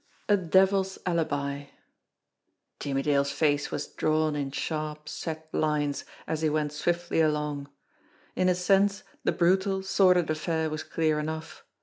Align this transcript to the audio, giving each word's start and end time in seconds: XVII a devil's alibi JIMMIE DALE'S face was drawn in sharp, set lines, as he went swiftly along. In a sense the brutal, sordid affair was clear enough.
XVII 0.27 0.33
a 0.33 0.37
devil's 0.37 0.97
alibi 1.05 1.65
JIMMIE 2.79 3.03
DALE'S 3.03 3.31
face 3.31 3.69
was 3.69 3.85
drawn 3.85 4.35
in 4.35 4.49
sharp, 4.49 5.07
set 5.07 5.47
lines, 5.53 6.05
as 6.25 6.41
he 6.41 6.49
went 6.49 6.73
swiftly 6.73 7.21
along. 7.21 7.69
In 8.35 8.49
a 8.49 8.55
sense 8.55 9.03
the 9.23 9.31
brutal, 9.31 9.83
sordid 9.83 10.31
affair 10.31 10.71
was 10.71 10.81
clear 10.81 11.19
enough. 11.19 11.63